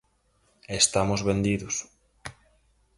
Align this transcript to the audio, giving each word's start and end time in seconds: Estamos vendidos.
Estamos 0.81 1.21
vendidos. 1.29 1.75